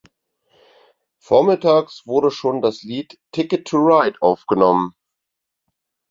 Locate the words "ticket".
3.31-3.67